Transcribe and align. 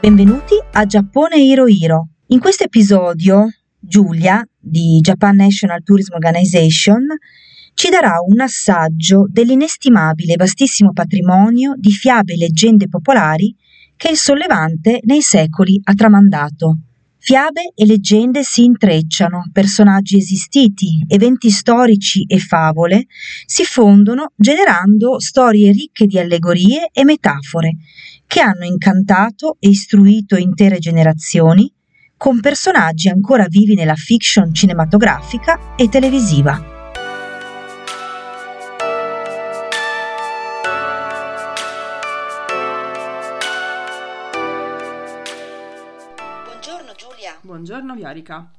Benvenuti 0.00 0.54
a 0.72 0.86
Giappone 0.86 1.36
Hiro 1.36 1.68
Hiro. 1.68 2.08
In 2.28 2.40
questo 2.40 2.64
episodio 2.64 3.50
Giulia 3.78 4.42
di 4.58 4.98
Japan 5.02 5.36
National 5.36 5.82
Tourism 5.82 6.14
Organization 6.14 7.04
ci 7.74 7.90
darà 7.90 8.14
un 8.26 8.40
assaggio 8.40 9.26
dell'inestimabile 9.28 10.32
e 10.32 10.36
vastissimo 10.36 10.92
patrimonio 10.94 11.74
di 11.76 11.90
fiabe 11.90 12.32
e 12.32 12.38
leggende 12.38 12.88
popolari 12.88 13.54
che 13.94 14.08
il 14.08 14.16
sollevante 14.16 15.00
nei 15.02 15.20
secoli 15.20 15.78
ha 15.84 15.92
tramandato. 15.92 16.78
Fiabe 17.22 17.72
e 17.74 17.84
leggende 17.84 18.42
si 18.42 18.64
intrecciano, 18.64 19.50
personaggi 19.52 20.16
esistiti, 20.16 21.04
eventi 21.06 21.50
storici 21.50 22.24
e 22.26 22.38
favole 22.38 23.06
si 23.44 23.62
fondono 23.64 24.32
generando 24.34 25.20
storie 25.20 25.70
ricche 25.70 26.06
di 26.06 26.18
allegorie 26.18 26.88
e 26.90 27.04
metafore 27.04 27.76
che 28.26 28.40
hanno 28.40 28.64
incantato 28.64 29.56
e 29.60 29.68
istruito 29.68 30.36
intere 30.36 30.78
generazioni 30.78 31.70
con 32.16 32.40
personaggi 32.40 33.08
ancora 33.08 33.46
vivi 33.48 33.74
nella 33.74 33.96
fiction 33.96 34.54
cinematografica 34.54 35.74
e 35.76 35.88
televisiva. 35.90 36.69
Buongiorno 47.42 47.94
Viorica. 47.94 48.52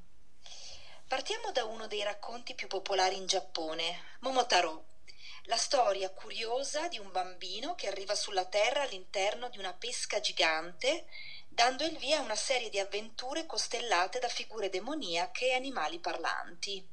Partiamo 1.08 1.52
da 1.54 1.66
uno 1.66 1.86
dei 1.86 2.02
racconti 2.02 2.56
più 2.56 2.66
popolari 2.66 3.16
in 3.16 3.28
Giappone, 3.28 3.84
Momotaro, 4.22 4.86
la 5.44 5.56
storia 5.56 6.10
curiosa 6.10 6.88
di 6.88 6.98
un 6.98 7.12
bambino 7.12 7.76
che 7.76 7.86
arriva 7.86 8.16
sulla 8.16 8.46
Terra 8.46 8.82
all'interno 8.82 9.50
di 9.50 9.60
una 9.60 9.74
pesca 9.74 10.20
gigante, 10.20 11.06
dando 11.48 11.86
il 11.86 11.96
via 11.98 12.22
a 12.22 12.24
una 12.24 12.34
serie 12.34 12.72
di 12.72 12.80
avventure 12.80 13.46
costellate 13.46 14.18
da 14.18 14.30
figure 14.30 14.70
demoniache 14.70 15.50
e 15.50 15.54
animali 15.54 16.00
parlanti. 16.00 16.84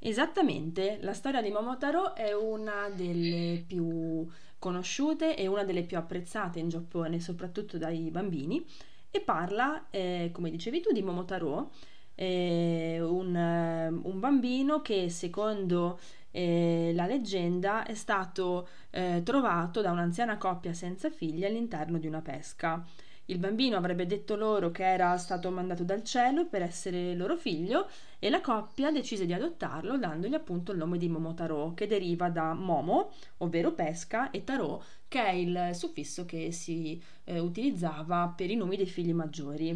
Esattamente, 0.00 0.98
la 1.00 1.14
storia 1.14 1.40
di 1.40 1.50
Momotaro 1.50 2.14
è 2.14 2.34
una 2.34 2.90
delle 2.90 3.64
più 3.66 4.30
conosciute 4.58 5.34
e 5.34 5.46
una 5.46 5.64
delle 5.64 5.84
più 5.84 5.96
apprezzate 5.96 6.58
in 6.58 6.68
Giappone, 6.68 7.20
soprattutto 7.20 7.78
dai 7.78 8.10
bambini 8.10 8.62
e 9.10 9.20
parla, 9.20 9.86
eh, 9.90 10.30
come 10.32 10.50
dicevi 10.50 10.80
tu, 10.80 10.92
di 10.92 11.02
Momotaro, 11.02 11.70
eh, 12.14 12.98
un, 13.00 14.00
un, 14.02 14.20
bambino 14.20 14.82
che 14.82 15.08
secondo 15.08 15.98
eh, 16.30 16.92
la 16.94 17.06
leggenda 17.06 17.84
è 17.84 17.94
stato 17.94 18.68
eh, 18.90 19.22
trovato 19.24 19.80
da 19.80 19.90
un'anziana 19.90 20.36
coppia 20.36 20.72
senza 20.72 21.10
figli 21.10 21.44
all'interno 21.44 21.98
di 21.98 22.06
una 22.06 22.20
pesca. 22.20 22.84
Il 23.30 23.38
bambino 23.38 23.76
avrebbe 23.76 24.06
detto 24.06 24.34
loro 24.34 24.72
che 24.72 24.84
era 24.84 25.16
stato 25.16 25.52
mandato 25.52 25.84
dal 25.84 26.02
cielo 26.02 26.46
per 26.46 26.62
essere 26.62 27.14
loro 27.14 27.36
figlio 27.36 27.88
e 28.18 28.28
la 28.28 28.40
coppia 28.40 28.90
decise 28.90 29.24
di 29.24 29.32
adottarlo 29.32 29.96
dandogli 29.98 30.34
appunto 30.34 30.72
il 30.72 30.78
nome 30.78 30.98
di 30.98 31.08
Momotaro, 31.08 31.72
che 31.74 31.86
deriva 31.86 32.28
da 32.28 32.54
Momo, 32.54 33.12
ovvero 33.38 33.70
pesca, 33.70 34.32
e 34.32 34.42
Taro, 34.42 34.82
che 35.06 35.24
è 35.24 35.30
il 35.30 35.70
suffisso 35.74 36.24
che 36.24 36.50
si 36.50 37.00
eh, 37.22 37.38
utilizzava 37.38 38.34
per 38.36 38.50
i 38.50 38.56
nomi 38.56 38.76
dei 38.76 38.86
figli 38.86 39.12
maggiori. 39.12 39.68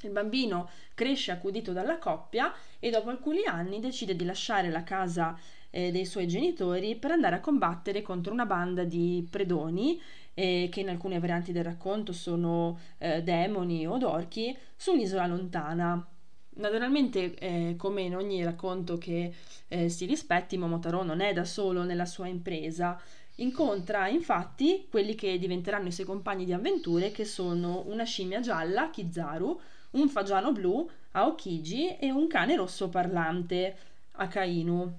Il 0.00 0.10
bambino 0.10 0.70
cresce 0.94 1.32
accudito 1.32 1.72
dalla 1.72 1.98
coppia 1.98 2.50
e 2.80 2.88
dopo 2.88 3.10
alcuni 3.10 3.44
anni 3.44 3.78
decide 3.78 4.16
di 4.16 4.24
lasciare 4.24 4.70
la 4.70 4.82
casa 4.82 5.38
eh, 5.72 5.90
dei 5.90 6.06
suoi 6.06 6.28
genitori 6.28 6.94
per 6.94 7.10
andare 7.10 7.36
a 7.36 7.40
combattere 7.40 8.02
contro 8.02 8.32
una 8.32 8.46
banda 8.46 8.84
di 8.84 9.26
predoni 9.28 10.00
eh, 10.34 10.68
che 10.70 10.80
in 10.80 10.88
alcune 10.88 11.18
varianti 11.18 11.52
del 11.52 11.64
racconto 11.64 12.12
sono 12.12 12.78
eh, 12.98 13.22
demoni 13.22 13.86
o 13.86 13.98
orchi, 14.08 14.56
su 14.76 14.92
un'isola 14.92 15.26
lontana. 15.26 16.06
Naturalmente, 16.54 17.34
eh, 17.34 17.74
come 17.78 18.02
in 18.02 18.14
ogni 18.14 18.44
racconto 18.44 18.98
che 18.98 19.32
eh, 19.68 19.88
si 19.88 20.04
rispetti, 20.04 20.58
Momotaro 20.58 21.02
non 21.02 21.20
è 21.20 21.32
da 21.32 21.44
solo 21.44 21.82
nella 21.82 22.04
sua 22.04 22.26
impresa. 22.26 23.00
Incontra 23.36 24.08
infatti 24.08 24.86
quelli 24.90 25.14
che 25.14 25.38
diventeranno 25.38 25.88
i 25.88 25.92
suoi 25.92 26.04
compagni 26.04 26.44
di 26.44 26.52
avventure, 26.52 27.10
che 27.10 27.24
sono 27.24 27.84
una 27.86 28.04
scimmia 28.04 28.40
gialla, 28.40 28.90
Kizaru, 28.90 29.58
un 29.92 30.08
fagiano 30.08 30.52
blu, 30.52 30.88
Aokiji, 31.12 31.96
e 31.96 32.10
un 32.10 32.26
cane 32.26 32.56
rosso 32.56 32.90
parlante, 32.90 33.76
Akainu. 34.12 34.98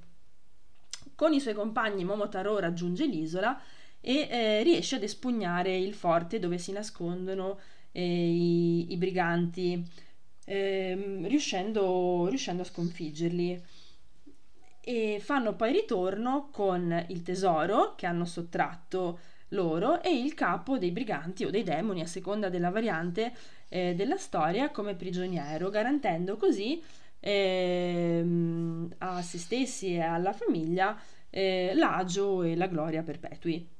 Con 1.15 1.33
i 1.33 1.39
suoi 1.39 1.53
compagni 1.53 2.03
Momotaro 2.03 2.59
raggiunge 2.59 3.05
l'isola 3.05 3.59
e 4.01 4.27
eh, 4.29 4.63
riesce 4.63 4.95
ad 4.95 5.03
espugnare 5.03 5.77
il 5.77 5.93
forte 5.93 6.39
dove 6.39 6.57
si 6.57 6.71
nascondono 6.71 7.59
eh, 7.91 8.03
i, 8.03 8.91
i, 8.91 8.97
briganti, 8.97 9.81
eh, 10.45 11.19
riuscendo, 11.23 12.27
riuscendo 12.27 12.63
a 12.63 12.65
sconfiggerli. 12.65 13.63
E 14.85 15.19
fanno 15.21 15.55
poi 15.55 15.71
ritorno 15.71 16.49
con 16.51 17.05
il 17.07 17.21
tesoro 17.21 17.95
che 17.95 18.05
hanno 18.05 18.25
sottratto 18.25 19.19
loro 19.49 20.01
e 20.01 20.13
il 20.13 20.33
capo 20.33 20.77
dei 20.77 20.91
briganti 20.91 21.45
o 21.45 21.49
dei 21.49 21.63
demoni, 21.63 22.01
a 22.01 22.07
seconda 22.07 22.49
della 22.49 22.69
variante 22.69 23.33
eh, 23.69 23.93
della 23.95 24.17
storia, 24.17 24.71
come 24.71 24.95
prigioniero, 24.95 25.69
garantendo 25.69 26.35
così 26.35 26.83
eh, 27.23 28.23
a 28.97 29.21
se 29.21 29.37
stessi 29.37 29.95
e 29.95 30.01
alla 30.01 30.33
famiglia 30.33 31.01
eh, 31.29 31.71
l'agio 31.73 32.43
e 32.43 32.55
la 32.55 32.67
gloria 32.67 33.01
perpetui 33.01 33.73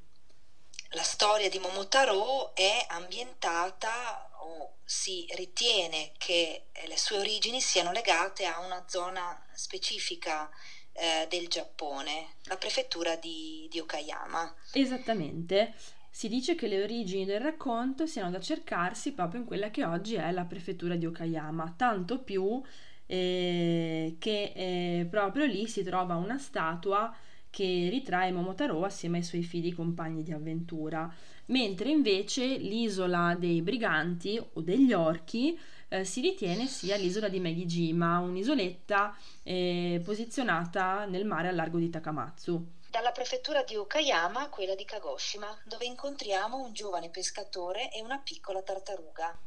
la 0.94 1.04
storia 1.04 1.50
di 1.50 1.60
Momotaro 1.60 2.54
è 2.56 2.86
ambientata 2.90 4.30
o 4.42 4.76
si 4.86 5.26
ritiene 5.36 6.12
che 6.18 6.66
le 6.88 6.98
sue 6.98 7.18
origini 7.18 7.60
siano 7.62 7.92
legate 7.92 8.46
a 8.46 8.60
una 8.60 8.84
zona 8.88 9.44
specifica 9.54 10.50
eh, 10.92 11.26
del 11.30 11.48
Giappone, 11.48 12.36
la 12.44 12.58
prefettura 12.58 13.16
di, 13.16 13.68
di 13.72 13.80
Okayama. 13.80 14.54
Esattamente. 14.74 15.74
Si 16.12 16.28
dice 16.28 16.54
che 16.54 16.68
le 16.68 16.84
origini 16.84 17.26
del 17.26 17.42
racconto 17.42 18.06
siano 18.06 18.30
da 18.30 18.40
cercarsi 18.40 19.14
proprio 19.14 19.40
in 19.40 19.48
quella 19.48 19.72
che 19.72 19.84
oggi 19.84 20.14
è 20.14 20.30
la 20.32 20.46
prefettura 20.46 20.96
di 20.96 21.08
Okayama, 21.08 21.74
tanto 21.76 22.20
più 22.20 22.62
eh, 23.06 24.16
che 24.20 24.52
eh, 24.56 25.08
proprio 25.10 25.46
lì 25.46 25.68
si 25.68 25.84
trova 25.84 26.16
una 26.16 26.38
statua 26.38 27.16
che 27.50 27.88
ritrae 27.92 28.32
Momotaro 28.32 28.84
assieme 28.84 29.18
ai 29.18 29.24
suoi 29.24 29.44
figli 29.44 29.76
compagni 29.76 30.24
di 30.24 30.32
avventura, 30.32 31.14
mentre 31.46 31.90
invece 31.90 32.44
l'isola 32.58 33.36
dei 33.38 33.62
briganti 33.62 34.42
o 34.54 34.62
degli 34.62 34.92
orchi 34.92 35.60
eh, 35.90 36.04
si 36.04 36.22
ritiene 36.22 36.66
sia 36.66 36.96
l'isola 36.96 37.28
di 37.28 37.40
Megijima, 37.40 38.18
un'isoletta 38.18 39.16
eh, 39.44 40.02
posizionata 40.04 41.06
nel 41.06 41.26
mare 41.26 41.50
al 41.50 41.56
largo 41.56 41.78
di 41.78 41.92
Takamatsu. 41.92 42.68
Dalla 42.90 43.12
prefettura 43.12 43.62
di 43.62 43.76
Okayama 43.76 44.42
a 44.42 44.50
quella 44.50 44.74
di 44.74 44.86
Kagoshima, 44.86 45.56
dove 45.66 45.86
incontriamo 45.86 46.58
un 46.58 46.74
giovane 46.74 47.10
pescatore 47.10 47.92
e 47.92 48.02
una 48.02 48.18
piccola 48.18 48.64
tartaruga. 48.64 49.38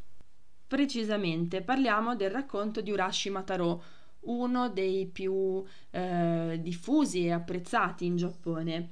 Precisamente, 0.67 1.63
parliamo 1.63 2.17
del 2.17 2.31
racconto 2.31 2.81
di 2.81 2.91
Urashi 2.91 3.31
Mataro, 3.31 3.83
uno 4.23 4.69
dei 4.69 5.07
più 5.07 5.63
eh, 5.91 6.59
diffusi 6.61 7.27
e 7.27 7.31
apprezzati 7.31 8.05
in 8.05 8.17
Giappone. 8.17 8.91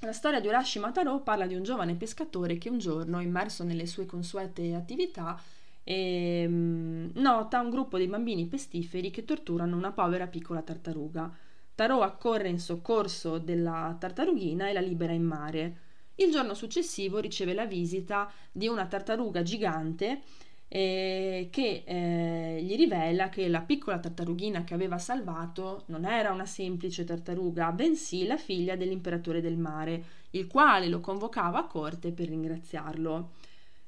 La 0.00 0.12
storia 0.12 0.38
di 0.38 0.46
Urashi 0.46 0.78
Mataro 0.78 1.20
parla 1.22 1.46
di 1.46 1.56
un 1.56 1.64
giovane 1.64 1.96
pescatore 1.96 2.56
che 2.56 2.70
un 2.70 2.78
giorno, 2.78 3.20
immerso 3.20 3.64
nelle 3.64 3.86
sue 3.86 4.06
consuete 4.06 4.74
attività, 4.74 5.40
eh, 5.82 6.46
nota 6.48 7.60
un 7.60 7.70
gruppo 7.70 7.98
di 7.98 8.06
bambini 8.06 8.46
pestiferi 8.46 9.10
che 9.10 9.24
torturano 9.24 9.76
una 9.76 9.90
povera 9.90 10.28
piccola 10.28 10.62
tartaruga. 10.62 11.36
Taro 11.74 12.02
accorre 12.02 12.48
in 12.48 12.60
soccorso 12.60 13.38
della 13.38 13.96
tartarughina 13.98 14.68
e 14.68 14.72
la 14.72 14.80
libera 14.80 15.12
in 15.12 15.24
mare. 15.24 15.76
Il 16.14 16.30
giorno 16.30 16.54
successivo 16.54 17.18
riceve 17.18 17.54
la 17.54 17.66
visita 17.66 18.30
di 18.52 18.68
una 18.68 18.86
tartaruga 18.86 19.42
gigante 19.42 20.22
eh, 20.72 21.48
che 21.50 21.82
eh, 21.84 22.62
gli 22.62 22.76
rivela 22.76 23.28
che 23.28 23.48
la 23.48 23.60
piccola 23.60 23.98
tartarughina 23.98 24.62
che 24.62 24.72
aveva 24.72 24.98
salvato 24.98 25.82
non 25.86 26.04
era 26.04 26.30
una 26.30 26.46
semplice 26.46 27.02
tartaruga, 27.02 27.72
bensì 27.72 28.24
la 28.24 28.36
figlia 28.36 28.76
dell'imperatore 28.76 29.40
del 29.40 29.56
mare, 29.56 30.04
il 30.30 30.46
quale 30.46 30.86
lo 30.86 31.00
convocava 31.00 31.58
a 31.58 31.66
corte 31.66 32.12
per 32.12 32.28
ringraziarlo. 32.28 33.30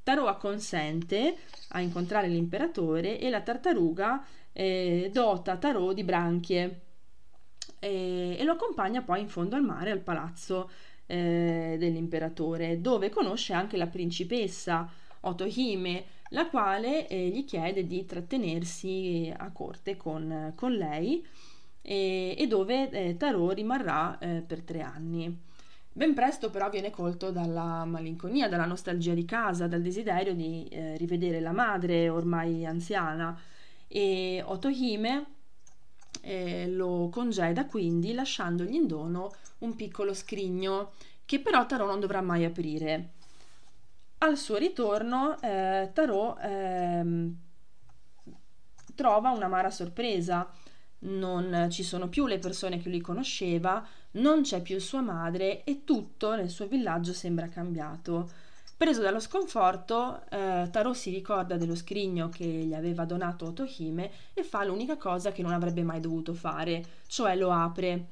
Taroa 0.02 0.34
consente 0.34 1.37
a 1.69 1.81
incontrare 1.81 2.26
l'imperatore 2.26 3.20
e 3.20 3.31
la 3.31 3.43
tartaruga 3.43 4.26
eh, 4.52 5.08
dota 5.12 5.56
Tarò 5.58 5.93
di 5.93 6.02
branchie 6.02 6.81
e, 7.78 8.37
e, 8.37 8.43
lo 8.43 8.52
accompagna 8.52 9.02
poi 9.02 9.20
in 9.20 9.28
fondo 9.28 9.55
al 9.55 9.62
mare 9.62 9.93
al 9.93 10.00
palazzo 10.00 10.69
eh, 11.06 11.76
dell'imperatore, 11.78 12.81
dove 12.81 13.08
conosce 13.08 13.52
anche 13.52 13.76
la 13.76 13.87
principessa 13.87 14.90
Otohime, 15.20 16.05
la 16.32 16.49
quale 16.49 17.06
eh, 17.08 17.29
gli 17.29 17.44
chiede 17.44 17.87
di 17.87 18.05
trattenersi 18.05 19.32
a 19.37 19.50
corte 19.52 19.96
con, 19.96 20.52
con 20.56 20.73
lei 20.73 21.25
e, 21.81 22.34
e, 22.38 22.46
dove 22.46 22.90
eh, 22.90 23.17
Tarot 23.17 23.55
rimarrà 23.55 24.19
eh, 24.19 24.43
per 24.46 24.62
tre 24.62 24.82
anni. 24.82 25.50
Ben 25.94 26.14
presto 26.14 26.50
però 26.50 26.70
viene 26.70 26.90
colto 26.90 27.31
dalla 27.31 27.84
malinconia, 27.84 28.49
dalla 28.49 28.64
nostalgia 28.64 29.12
di 29.12 29.26
casa, 29.26 29.67
dal 29.67 29.82
desiderio 29.82 30.34
di 30.34 30.67
eh, 30.69 30.96
rivedere 30.96 31.38
la 31.40 31.52
madre 31.52 32.08
ormai 32.08 32.64
anziana 32.64 33.38
e 33.87 34.43
Otohime 34.44 35.26
eh, 36.23 36.67
lo 36.69 37.11
congeda 37.11 37.67
quindi 37.67 38.14
lasciandogli 38.14 38.75
in 38.75 38.87
dono 38.87 39.32
un 39.58 39.76
piccolo 39.76 40.14
scrigno 40.14 40.93
che 41.26 41.40
però 41.40 41.67
Tarò 41.67 41.87
non 41.87 42.00
dovrà 42.00 42.23
mai 42.23 42.44
aprire. 42.46 43.11
Al 44.22 44.36
suo 44.36 44.56
ritorno 44.56 45.36
eh, 45.40 45.90
Tarò 45.92 46.36
ehm, 46.40 47.36
trova 48.94 49.30
un'amara 49.30 49.69
sorpresa 49.69 50.48
non 51.00 51.66
ci 51.70 51.82
sono 51.82 52.08
più 52.08 52.26
le 52.26 52.38
persone 52.38 52.78
che 52.78 52.88
lui 52.88 53.00
conosceva, 53.00 53.84
non 54.12 54.42
c'è 54.42 54.62
più 54.62 54.78
sua 54.78 55.00
madre 55.00 55.64
e 55.64 55.82
tutto 55.82 56.36
nel 56.36 56.50
suo 56.50 56.69
villaggio 56.69 57.12
sembra 57.12 57.48
cambiato. 57.48 58.30
Preso 58.76 59.00
dallo 59.00 59.19
sconforto, 59.19 60.22
eh, 60.30 60.68
Tarò 60.70 60.92
si 60.92 61.10
ricorda 61.10 61.56
dello 61.56 61.75
scrigno 61.75 62.28
che 62.28 62.44
gli 62.44 62.75
aveva 62.75 63.04
donato 63.04 63.46
Otohime 63.46 64.10
e 64.34 64.44
fa 64.44 64.64
l'unica 64.64 64.96
cosa 64.96 65.32
che 65.32 65.42
non 65.42 65.52
avrebbe 65.52 65.82
mai 65.82 65.98
dovuto 65.98 66.32
fare, 66.32 66.84
cioè 67.08 67.34
lo 67.34 67.50
apre. 67.50 68.06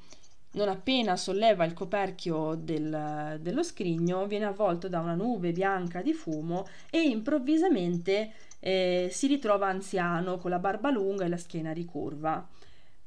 Non 0.53 0.67
appena 0.67 1.15
solleva 1.15 1.63
il 1.63 1.73
coperchio 1.73 2.55
del, 2.55 3.37
dello 3.39 3.63
scrigno, 3.63 4.27
viene 4.27 4.45
avvolto 4.45 4.89
da 4.89 4.99
una 4.99 5.15
nube 5.15 5.53
bianca 5.53 6.01
di 6.01 6.13
fumo 6.13 6.67
e 6.89 7.01
improvvisamente 7.01 8.33
eh, 8.59 9.07
si 9.11 9.27
ritrova 9.27 9.67
anziano 9.67 10.37
con 10.37 10.51
la 10.51 10.59
barba 10.59 10.89
lunga 10.91 11.23
e 11.23 11.29
la 11.29 11.37
schiena 11.37 11.71
ricurva. 11.71 12.45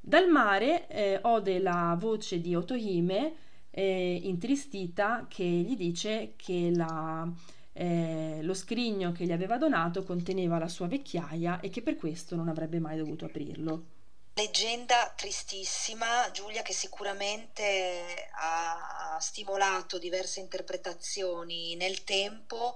Dal 0.00 0.29
mare 0.29 0.87
eh, 0.88 1.19
ode 1.23 1.58
la 1.61 1.96
voce 1.99 2.41
di 2.41 2.55
Otohime 2.55 3.35
eh, 3.70 4.20
intristita 4.23 5.26
che 5.29 5.44
gli 5.44 5.76
dice 5.76 6.32
che 6.37 6.70
la, 6.75 7.31
eh, 7.73 8.38
lo 8.43 8.55
scrigno 8.55 9.12
che 9.12 9.25
gli 9.26 9.32
aveva 9.32 9.58
donato 9.58 10.02
conteneva 10.02 10.58
la 10.58 10.69
sua 10.69 10.87
vecchiaia 10.87 11.61
e 11.61 11.69
che 11.69 11.82
per 11.82 11.96
questo 11.96 12.37
non 12.37 12.49
avrebbe 12.49 12.79
mai 12.79 12.96
dovuto 12.96 13.26
aprirlo. 13.26 13.94
Leggenda 14.36 15.12
tristissima, 15.14 16.28
Giulia, 16.32 16.62
che 16.62 16.72
sicuramente 16.72 18.28
ha 18.32 19.16
stimolato 19.20 19.96
diverse 19.96 20.40
interpretazioni 20.40 21.76
nel 21.76 22.02
tempo, 22.02 22.75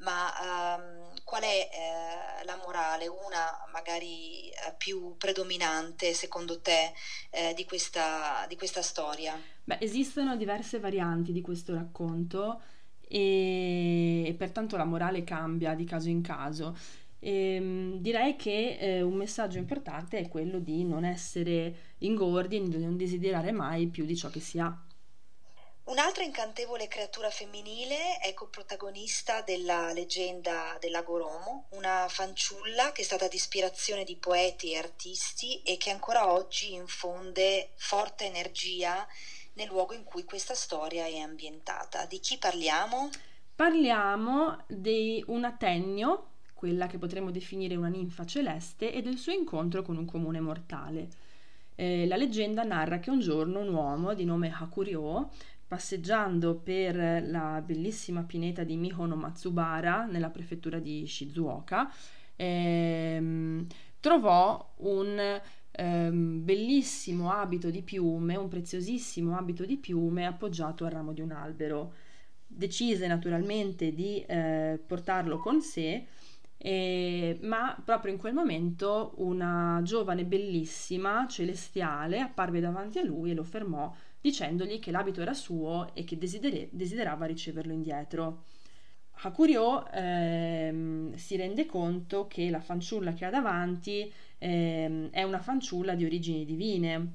ma 0.00 0.76
um, 0.76 1.14
qual 1.24 1.42
è 1.44 1.70
eh, 1.72 2.44
la 2.44 2.56
morale, 2.56 3.06
una 3.06 3.64
magari 3.72 4.50
eh, 4.50 4.74
più 4.76 5.16
predominante 5.16 6.12
secondo 6.12 6.60
te 6.60 6.92
eh, 7.30 7.54
di, 7.54 7.64
questa, 7.64 8.44
di 8.46 8.56
questa 8.56 8.82
storia? 8.82 9.40
Beh, 9.64 9.78
esistono 9.80 10.36
diverse 10.36 10.78
varianti 10.78 11.32
di 11.32 11.40
questo 11.40 11.74
racconto 11.74 12.60
e, 13.00 14.26
e 14.26 14.34
pertanto 14.34 14.76
la 14.76 14.84
morale 14.84 15.24
cambia 15.24 15.72
di 15.72 15.84
caso 15.86 16.10
in 16.10 16.20
caso. 16.20 16.76
E, 17.20 17.54
ehm, 17.54 17.98
direi 17.98 18.36
che 18.36 18.76
eh, 18.78 19.02
un 19.02 19.14
messaggio 19.14 19.58
importante 19.58 20.18
è 20.18 20.28
quello 20.28 20.58
di 20.58 20.84
non 20.84 21.04
essere 21.04 21.94
ingordi 21.98 22.56
e 22.56 22.68
di 22.68 22.84
non 22.84 22.96
desiderare 22.96 23.52
mai 23.52 23.88
più 23.88 24.04
di 24.04 24.16
ciò 24.16 24.28
che 24.30 24.40
si 24.40 24.58
ha. 24.58 24.82
Un'altra 25.88 26.22
incantevole 26.22 26.86
creatura 26.86 27.30
femminile 27.30 28.18
è 28.18 28.34
coprotagonista 28.34 29.40
della 29.40 29.90
leggenda 29.94 30.76
della 30.78 31.00
Goromo, 31.00 31.68
una 31.70 32.06
fanciulla 32.10 32.92
che 32.92 33.00
è 33.00 33.04
stata 33.04 33.26
di 33.26 33.36
ispirazione 33.36 34.04
di 34.04 34.16
poeti 34.16 34.72
e 34.72 34.76
artisti 34.76 35.62
e 35.62 35.78
che 35.78 35.88
ancora 35.88 36.30
oggi 36.30 36.74
infonde 36.74 37.70
forte 37.76 38.26
energia 38.26 39.08
nel 39.54 39.68
luogo 39.68 39.94
in 39.94 40.04
cui 40.04 40.24
questa 40.24 40.54
storia 40.54 41.06
è 41.06 41.16
ambientata. 41.20 42.04
Di 42.04 42.20
chi 42.20 42.36
parliamo? 42.36 43.08
Parliamo 43.54 44.64
di 44.68 45.24
un 45.28 45.44
Atennio 45.44 46.26
quella 46.58 46.88
che 46.88 46.98
potremmo 46.98 47.30
definire 47.30 47.76
una 47.76 47.86
ninfa 47.86 48.26
celeste, 48.26 48.92
e 48.92 49.00
del 49.00 49.16
suo 49.16 49.30
incontro 49.30 49.82
con 49.82 49.96
un 49.96 50.04
comune 50.04 50.40
mortale. 50.40 51.08
Eh, 51.76 52.04
la 52.08 52.16
leggenda 52.16 52.64
narra 52.64 52.98
che 52.98 53.10
un 53.10 53.20
giorno 53.20 53.60
un 53.60 53.68
uomo 53.68 54.12
di 54.12 54.24
nome 54.24 54.52
Hakuryo, 54.52 55.30
passeggiando 55.68 56.56
per 56.56 57.22
la 57.28 57.62
bellissima 57.64 58.24
pineta 58.24 58.64
di 58.64 58.74
Mihono 58.74 59.14
Matsubara 59.14 60.06
nella 60.06 60.30
prefettura 60.30 60.80
di 60.80 61.06
Shizuoka, 61.06 61.92
ehm, 62.34 63.64
trovò 64.00 64.72
un 64.78 65.40
ehm, 65.70 66.44
bellissimo 66.44 67.30
abito 67.30 67.70
di 67.70 67.82
piume, 67.82 68.34
un 68.34 68.48
preziosissimo 68.48 69.36
abito 69.36 69.64
di 69.64 69.76
piume 69.76 70.26
appoggiato 70.26 70.84
al 70.84 70.90
ramo 70.90 71.12
di 71.12 71.20
un 71.20 71.30
albero. 71.30 71.92
Decise 72.48 73.06
naturalmente 73.06 73.94
di 73.94 74.24
eh, 74.26 74.80
portarlo 74.84 75.38
con 75.38 75.60
sé 75.60 76.06
e, 76.58 77.38
ma 77.42 77.80
proprio 77.84 78.12
in 78.12 78.18
quel 78.18 78.34
momento 78.34 79.14
una 79.18 79.80
giovane 79.84 80.24
bellissima, 80.24 81.26
celestiale, 81.28 82.18
apparve 82.20 82.60
davanti 82.60 82.98
a 82.98 83.04
lui 83.04 83.30
e 83.30 83.34
lo 83.34 83.44
fermò 83.44 83.94
dicendogli 84.20 84.80
che 84.80 84.90
l'abito 84.90 85.20
era 85.20 85.32
suo 85.32 85.90
e 85.94 86.04
che 86.04 86.18
desideri- 86.18 86.68
desiderava 86.72 87.26
riceverlo 87.26 87.72
indietro. 87.72 88.44
Hakuryo 89.20 89.90
ehm, 89.90 91.14
si 91.14 91.36
rende 91.36 91.66
conto 91.66 92.26
che 92.26 92.50
la 92.50 92.60
fanciulla 92.60 93.12
che 93.14 93.24
ha 93.24 93.30
davanti 93.30 94.12
ehm, 94.38 95.10
è 95.10 95.22
una 95.22 95.40
fanciulla 95.40 95.94
di 95.94 96.04
origini 96.04 96.44
divine 96.44 97.12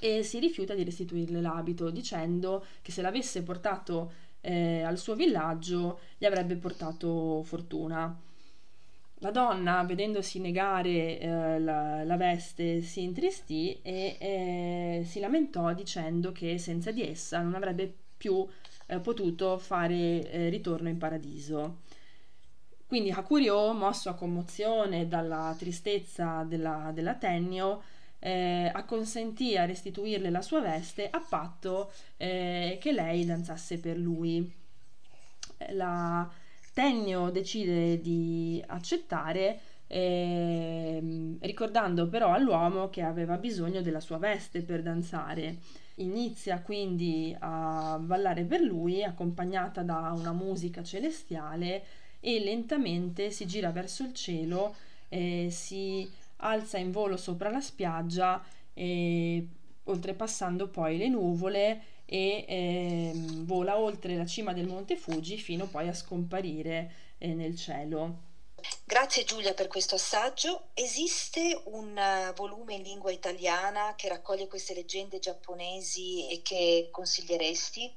e 0.00 0.22
si 0.22 0.38
rifiuta 0.38 0.74
di 0.74 0.84
restituirle 0.84 1.40
l'abito 1.40 1.90
dicendo 1.90 2.64
che 2.82 2.92
se 2.92 3.02
l'avesse 3.02 3.42
portato 3.42 4.12
eh, 4.40 4.82
al 4.82 4.98
suo 4.98 5.14
villaggio 5.14 6.00
gli 6.18 6.24
avrebbe 6.24 6.56
portato 6.56 7.42
fortuna. 7.44 8.26
La 9.20 9.32
donna, 9.32 9.82
vedendosi 9.82 10.38
negare 10.38 11.18
eh, 11.18 11.58
la, 11.58 12.04
la, 12.04 12.16
veste, 12.16 12.82
si 12.82 13.02
intristì 13.02 13.80
e 13.82 14.16
eh, 14.20 15.04
si 15.04 15.18
lamentò 15.18 15.72
dicendo 15.74 16.30
che 16.30 16.56
senza 16.58 16.92
di 16.92 17.02
essa 17.02 17.40
non 17.40 17.54
avrebbe 17.54 17.92
più 18.16 18.46
eh, 18.86 19.00
potuto 19.00 19.58
fare 19.58 20.30
eh, 20.30 20.48
ritorno 20.50 20.88
in 20.88 20.98
paradiso. 20.98 21.78
Quindi 22.86 23.10
Hakuryo, 23.10 23.72
mosso 23.72 24.08
a 24.08 24.14
commozione 24.14 25.08
dalla 25.08 25.54
tristezza 25.58 26.44
della, 26.44 26.92
dell'Atennio, 26.94 27.82
eh, 28.20 28.70
acconsentì 28.72 29.56
a 29.56 29.64
restituirle 29.64 30.30
la 30.30 30.42
sua 30.42 30.60
veste 30.60 31.08
a 31.10 31.20
patto 31.20 31.92
eh, 32.16 32.78
che 32.80 32.92
lei 32.92 33.24
danzasse 33.24 33.78
per 33.80 33.98
lui. 33.98 34.50
La, 35.70 36.30
Tennio 36.78 37.30
decide 37.30 38.00
di 38.00 38.62
accettare 38.64 39.58
eh, 39.88 41.36
ricordando 41.40 42.06
però 42.06 42.32
all'uomo 42.32 42.88
che 42.88 43.02
aveva 43.02 43.36
bisogno 43.36 43.82
della 43.82 43.98
sua 43.98 44.18
veste 44.18 44.62
per 44.62 44.82
danzare. 44.82 45.56
Inizia 45.96 46.60
quindi 46.60 47.34
a 47.36 47.98
ballare 48.00 48.44
per 48.44 48.60
lui, 48.60 49.02
accompagnata 49.02 49.82
da 49.82 50.12
una 50.14 50.32
musica 50.32 50.84
celestiale 50.84 51.82
e 52.20 52.38
lentamente 52.38 53.32
si 53.32 53.44
gira 53.44 53.72
verso 53.72 54.04
il 54.04 54.14
cielo, 54.14 54.76
eh, 55.08 55.48
si 55.50 56.08
alza 56.36 56.78
in 56.78 56.92
volo 56.92 57.16
sopra 57.16 57.50
la 57.50 57.60
spiaggia, 57.60 58.40
eh, 58.72 59.44
oltrepassando 59.90 60.68
poi 60.68 60.96
le 60.96 61.08
nuvole 61.08 61.82
e 62.04 62.44
eh, 62.48 63.12
vola 63.14 63.78
oltre 63.78 64.16
la 64.16 64.24
cima 64.24 64.52
del 64.52 64.66
Monte 64.66 64.96
Fuji 64.96 65.36
fino 65.36 65.66
poi 65.66 65.88
a 65.88 65.94
scomparire 65.94 66.92
eh, 67.18 67.34
nel 67.34 67.56
cielo. 67.56 68.26
Grazie 68.84 69.24
Giulia 69.24 69.54
per 69.54 69.68
questo 69.68 69.94
assaggio. 69.94 70.68
Esiste 70.74 71.60
un 71.66 71.96
uh, 71.96 72.32
volume 72.34 72.74
in 72.74 72.82
lingua 72.82 73.12
italiana 73.12 73.94
che 73.94 74.08
raccoglie 74.08 74.48
queste 74.48 74.74
leggende 74.74 75.18
giapponesi 75.18 76.28
e 76.28 76.42
che 76.42 76.88
consiglieresti? 76.90 77.94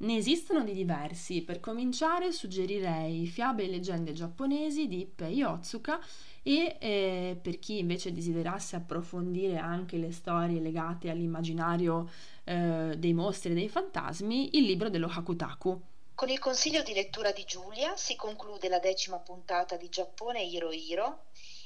Ne 0.00 0.16
esistono 0.16 0.64
di 0.64 0.72
diversi. 0.72 1.42
Per 1.42 1.60
cominciare 1.60 2.32
suggerirei 2.32 3.26
Fiabe 3.26 3.64
e 3.64 3.68
leggende 3.68 4.12
giapponesi 4.12 4.88
di 4.88 5.04
Pei 5.04 5.42
Otsuka 5.42 6.00
e 6.42 6.76
eh, 6.80 7.38
per 7.40 7.58
chi 7.58 7.80
invece 7.80 8.10
desiderasse 8.10 8.76
approfondire 8.76 9.58
anche 9.58 9.98
le 9.98 10.10
storie 10.10 10.58
legate 10.58 11.10
all'immaginario 11.10 12.10
eh, 12.44 12.94
dei 12.96 13.12
mostri 13.12 13.50
e 13.50 13.54
dei 13.54 13.68
fantasmi, 13.68 14.56
il 14.56 14.64
libro 14.64 14.88
dello 14.88 15.06
Hakutaku. 15.06 15.82
Con 16.14 16.30
il 16.30 16.38
consiglio 16.38 16.82
di 16.82 16.94
lettura 16.94 17.32
di 17.32 17.44
Giulia 17.44 17.94
si 17.96 18.16
conclude 18.16 18.70
la 18.70 18.78
decima 18.78 19.18
puntata 19.18 19.76
di 19.76 19.90
Giappone 19.90 20.42
Hiro 20.42 20.72
Hiro 20.72 21.24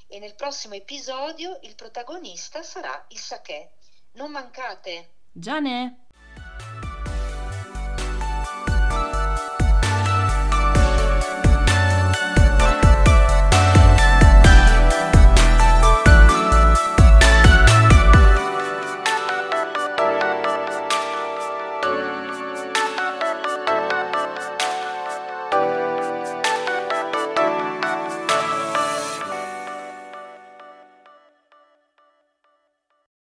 e 0.08 0.18
nel 0.18 0.34
prossimo 0.34 0.74
episodio 0.74 1.60
il 1.62 1.76
protagonista 1.76 2.64
sarà 2.64 3.04
il 3.10 3.18
sake. 3.18 3.74
Non 4.14 4.32
mancate! 4.32 5.10
Già 5.30 5.60
ne! 5.60 6.03